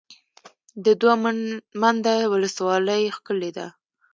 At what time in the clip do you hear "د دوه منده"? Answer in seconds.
0.85-2.15